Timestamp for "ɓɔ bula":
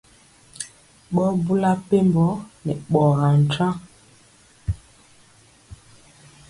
1.13-1.71